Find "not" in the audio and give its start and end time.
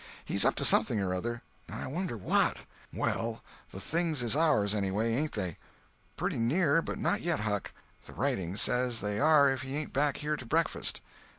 6.97-7.21